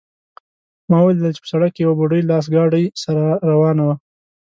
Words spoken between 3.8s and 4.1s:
وه